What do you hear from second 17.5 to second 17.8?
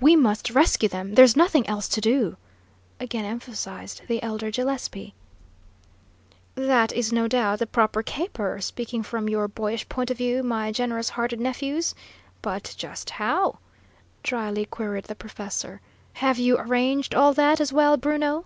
as